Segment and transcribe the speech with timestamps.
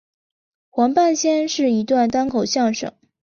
[0.71, 2.91] 黄半仙是一段单口相声。